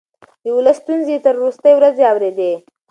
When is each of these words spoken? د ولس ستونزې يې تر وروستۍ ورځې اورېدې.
د 0.43 0.45
ولس 0.57 0.77
ستونزې 0.83 1.13
يې 1.15 1.23
تر 1.25 1.35
وروستۍ 1.39 1.73
ورځې 1.75 2.03
اورېدې. 2.11 2.51